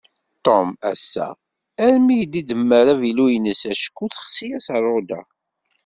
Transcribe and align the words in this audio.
Tom 0.45 0.67
assa 0.91 1.25
armi 1.85 2.17
d-idemmer 2.31 2.85
avilu-ines, 2.93 3.61
acku 3.71 4.05
texsi-yas 4.13 4.67
rruḍa. 4.81 5.21